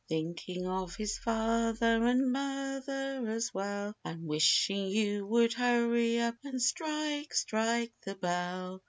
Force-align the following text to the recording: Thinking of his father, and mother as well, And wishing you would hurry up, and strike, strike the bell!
Thinking 0.09 0.65
of 0.65 0.95
his 0.95 1.19
father, 1.19 2.03
and 2.07 2.31
mother 2.31 3.23
as 3.27 3.53
well, 3.53 3.93
And 4.03 4.25
wishing 4.25 4.87
you 4.87 5.27
would 5.27 5.53
hurry 5.53 6.19
up, 6.19 6.37
and 6.43 6.59
strike, 6.59 7.35
strike 7.35 7.93
the 8.03 8.15
bell! 8.15 8.79